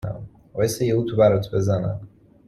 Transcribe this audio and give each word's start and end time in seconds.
وایسا 0.55 0.83
یه 0.85 0.95
اتو 0.95 1.13
برات 1.19 1.45
بزنم 1.53 1.99